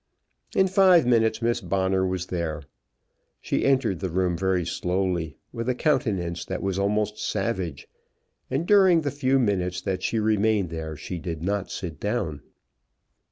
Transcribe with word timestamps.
In 0.55 0.67
five 0.67 1.05
minutes 1.05 1.43
Miss 1.43 1.61
Bonner 1.61 2.03
was 2.03 2.25
there. 2.25 2.63
She 3.39 3.63
entered 3.67 3.99
the 3.99 4.09
room 4.09 4.35
very 4.35 4.65
slowly, 4.65 5.37
with 5.53 5.69
a 5.69 5.75
countenance 5.75 6.43
that 6.43 6.63
was 6.63 6.79
almost 6.79 7.19
savage, 7.19 7.87
and 8.49 8.65
during 8.65 9.01
the 9.01 9.11
few 9.11 9.37
minutes 9.37 9.79
that 9.81 10.01
she 10.01 10.17
remained 10.17 10.71
there 10.71 10.95
she 10.95 11.19
did 11.19 11.43
not 11.43 11.69
sit 11.69 11.99
down. 11.99 12.41